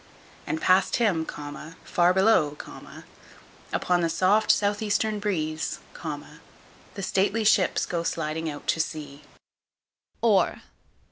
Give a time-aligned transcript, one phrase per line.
[0.47, 1.27] And past him,
[1.83, 2.57] far below,
[3.71, 5.77] upon the soft south eastern breeze,
[6.95, 9.21] the stately ships go sliding out to sea.
[10.23, 10.61] _OR.